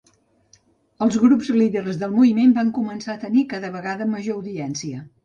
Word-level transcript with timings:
Els 1.05 1.17
grups 1.25 1.51
líders 1.57 1.99
del 2.03 2.15
moviment 2.15 2.55
van 2.55 2.71
començar 2.79 3.13
a 3.15 3.21
tenir 3.25 3.45
cada 3.53 3.71
vegada 3.77 4.09
major 4.15 4.41
audiència. 4.41 5.05